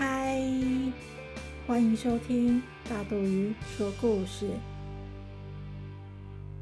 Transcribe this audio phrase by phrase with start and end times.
[0.00, 0.34] 嗨，
[1.66, 4.48] 欢迎收听大肚鱼说故事。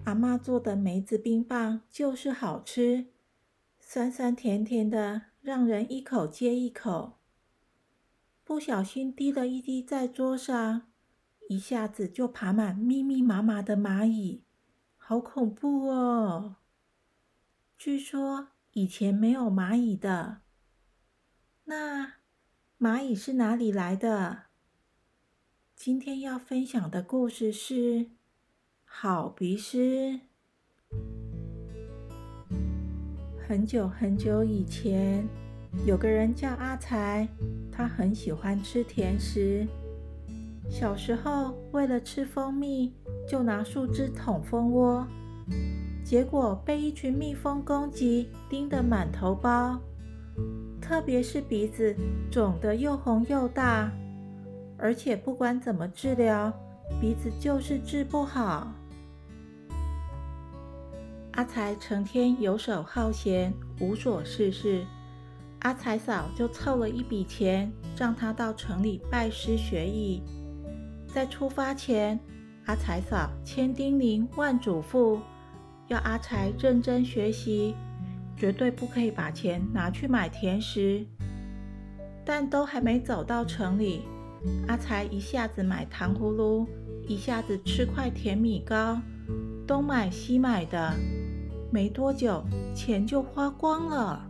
[0.07, 3.07] 阿妈做的梅子冰棒就是好吃，
[3.79, 7.21] 酸酸甜甜的，让人一口接一口。
[8.43, 10.89] 不小心滴了一滴在桌上，
[11.49, 14.43] 一下子就爬满密密麻麻的蚂蚁，
[14.97, 16.57] 好恐怖哦！
[17.77, 20.41] 据说以前没有蚂蚁的，
[21.67, 22.18] 那。
[22.81, 24.43] 蚂蚁是哪里来的？
[25.75, 28.07] 今天要分享的故事是
[28.85, 30.21] 好鼻师。
[33.49, 35.27] 很久很久以前，
[35.85, 37.27] 有个人叫阿财，
[37.73, 39.67] 他很喜欢吃甜食。
[40.71, 42.95] 小时候，为了吃蜂蜜，
[43.29, 45.05] 就拿树枝捅蜂窝，
[46.05, 49.81] 结果被一群蜜蜂攻击，叮得满头包。
[50.89, 51.95] 特别是鼻子
[52.31, 53.93] 肿得又红又大，
[54.79, 56.51] 而且不管怎么治疗，
[56.99, 58.73] 鼻子就是治不好。
[61.33, 64.83] 阿财成天游手好闲，无所事事。
[65.59, 70.23] 阿财嫂就凑了一笔钱，让他到城里拜师学艺。
[71.07, 72.19] 在出发前，
[72.65, 75.21] 阿财嫂千叮咛万嘱咐，
[75.89, 77.75] 要阿财认真学习。
[78.39, 81.05] 绝对不可以把钱拿去买甜食，
[82.25, 84.03] 但都还没走到城里，
[84.69, 86.67] 阿财一下子买糖葫芦，
[87.09, 89.01] 一下子吃块甜米糕，
[89.67, 90.95] 东买西买的，
[91.73, 94.25] 没多久钱就花光了。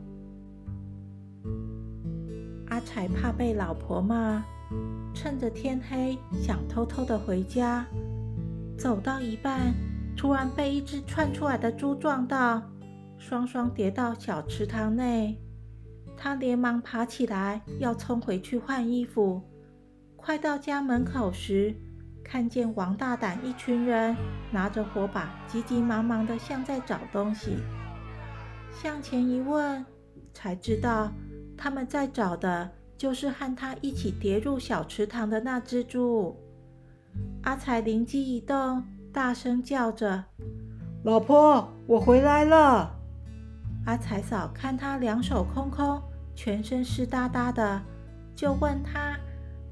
[2.68, 4.42] 阿财怕被老婆骂，
[5.12, 7.84] 趁着天黑想偷偷的回家，
[8.78, 9.74] 走到一半，
[10.16, 12.62] 突然被一只窜出来的猪撞到。
[13.18, 15.38] 双双跌到小池塘内，
[16.16, 19.42] 他连忙爬起来要冲回去换衣服。
[20.16, 21.74] 快到家门口时，
[22.24, 24.16] 看见王大胆一群人
[24.50, 27.58] 拿着火把，急急忙忙的像在找东西。
[28.72, 29.84] 向前一问，
[30.32, 31.10] 才知道
[31.56, 36.36] 他们在找的就是和他一起跌入小池塘的那只猪。
[37.42, 40.24] 阿才灵机一动，大声叫着
[41.04, 42.94] ：“老婆，我回来了！”
[43.88, 45.98] 阿财嫂看他两手空空，
[46.34, 47.82] 全身湿哒哒的，
[48.36, 49.16] 就问他：“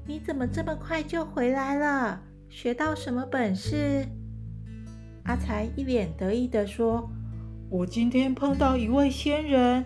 [0.07, 2.19] 你怎么这么快就回来了？
[2.49, 4.07] 学到什么本事？”
[5.25, 7.07] 阿财一脸得意的说
[7.69, 9.85] ：“我今天碰到一位仙人，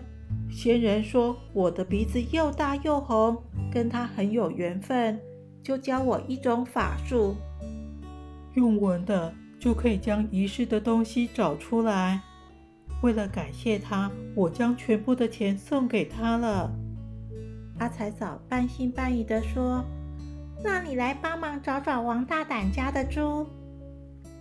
[0.50, 3.36] 仙人说我的鼻子又大又红，
[3.70, 5.20] 跟他很有缘分，
[5.62, 7.36] 就教我一种法术，
[8.54, 12.22] 用闻的就可以将遗失的东西找出来。”
[13.02, 16.70] 为了感谢他，我将全部的钱送给他了。
[17.78, 19.84] 阿财嫂半信半疑地说
[20.62, 23.46] ：“那你来帮忙找找王大胆家的猪。”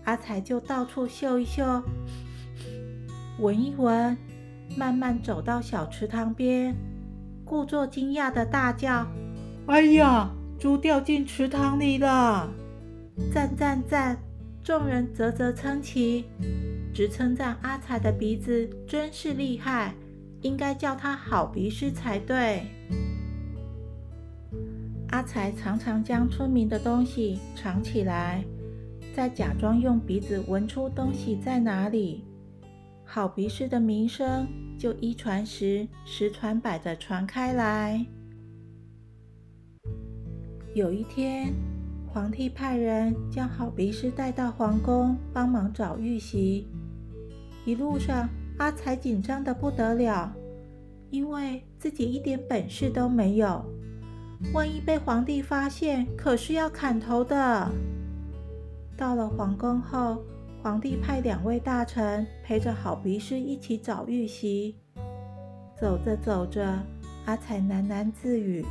[0.05, 1.81] 阿财就到处嗅一嗅，
[3.39, 4.15] 闻一闻，
[4.77, 6.75] 慢慢走到小池塘边，
[7.43, 9.07] 故作惊讶的大叫
[9.67, 10.29] ：“哎呀，
[10.59, 12.49] 猪掉进池塘里了！”
[13.33, 14.17] 赞赞赞！
[14.63, 16.25] 众人啧啧称奇。
[16.93, 19.95] 直称赞阿财的鼻子真是厉害，
[20.41, 22.63] 应该叫他好鼻师才对。
[25.09, 28.43] 阿财常常将村民的东西藏起来，
[29.13, 32.23] 再假装用鼻子闻出东西在哪里，
[33.03, 34.47] 好鼻师的名声
[34.77, 38.05] 就一传十，十传百的传开来。
[40.73, 41.53] 有一天，
[42.07, 46.67] 皇帝派人将好鼻师带到皇宫，帮忙找玉玺。
[47.65, 48.27] 一路上，
[48.57, 50.33] 阿才紧张的不得了，
[51.09, 53.63] 因为自己一点本事都没有，
[54.53, 57.71] 万一被皇帝发现，可是要砍头的。
[58.97, 60.23] 到了皇宫后，
[60.63, 64.75] 皇帝派两位大臣陪着好鼻师一起找玉玺。
[65.79, 66.79] 走着走着，
[67.25, 68.63] 阿才喃喃自语：“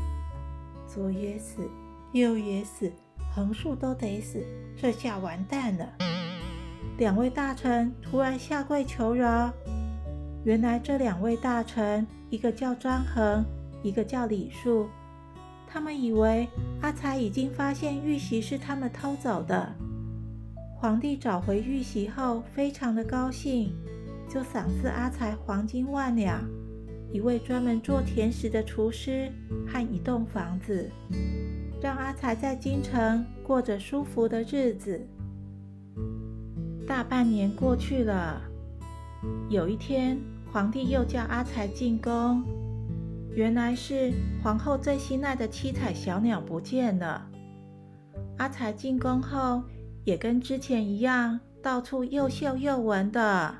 [0.86, 1.68] 左也死，
[2.12, 2.92] 右也死，
[3.34, 4.44] 横竖都得死，
[4.76, 5.88] 这下完蛋了。”
[6.98, 9.52] 两位大臣突然下跪求饶。
[10.44, 13.44] 原来这两位大臣，一个叫张衡，
[13.82, 14.88] 一个叫李树。
[15.66, 16.48] 他们以为
[16.80, 19.72] 阿才已经发现玉玺是他们偷走的。
[20.76, 23.72] 皇帝找回玉玺后，非常的高兴，
[24.28, 26.42] 就赏赐阿才黄金万两、
[27.12, 29.30] 一位专门做甜食的厨师
[29.66, 30.90] 和一栋房子，
[31.82, 35.06] 让阿才在京城过着舒服的日子。
[36.90, 38.42] 大半年过去了，
[39.48, 40.20] 有一天，
[40.52, 42.42] 皇帝又叫阿才进宫。
[43.32, 47.30] 原来是皇后最心爱的七彩小鸟不见了。
[48.38, 49.62] 阿才进宫后，
[50.02, 53.54] 也跟之前一样，到处又嗅又闻的。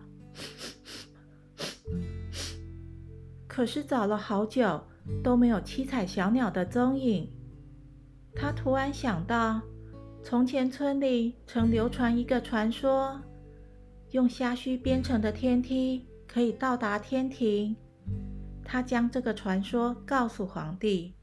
[3.47, 4.83] 可是找了好久，
[5.23, 7.33] 都没有七彩小鸟的踪影。
[8.35, 9.63] 他突然想到，
[10.23, 13.21] 从前村里曾流传一个传说，
[14.11, 17.75] 用虾须编成的天梯可以到达天庭。
[18.63, 21.15] 他将这个传说告诉皇帝，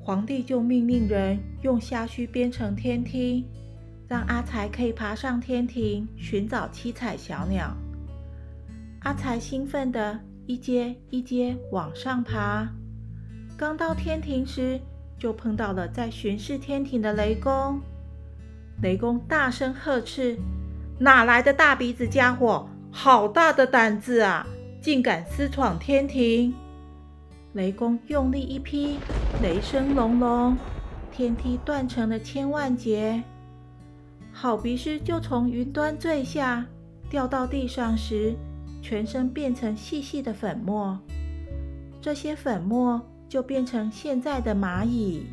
[0.00, 3.46] 皇帝就命令人用虾须编成天梯，
[4.06, 7.74] 让阿才可以爬上天庭寻找七彩小鸟。
[9.00, 12.68] 阿才兴奋地一阶一阶往上爬，
[13.56, 14.78] 刚到天庭时，
[15.18, 17.80] 就碰到了在巡视天庭的雷公。
[18.82, 20.38] 雷公大声呵斥
[20.98, 22.68] ：“哪来的大鼻子家伙？
[22.90, 24.46] 好大的胆子啊！
[24.80, 26.54] 竟敢私闯天庭！”
[27.54, 28.98] 雷公用力一劈，
[29.42, 30.56] 雷声隆隆，
[31.12, 33.22] 天梯断成了千万截。
[34.32, 36.64] 好鼻师就从云端坠下，
[37.08, 38.34] 掉到地上时，
[38.80, 40.98] 全身变成细细的粉末。
[42.00, 43.00] 这些粉末。
[43.30, 45.24] 就变成现在的蚂蚁。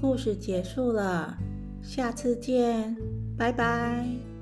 [0.00, 1.36] 故事结束了，
[1.82, 2.96] 下次见，
[3.36, 4.37] 拜拜。